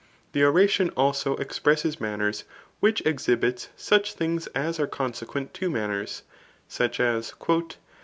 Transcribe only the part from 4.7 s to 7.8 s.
are consequent to manners} such as> *^ That CSXP.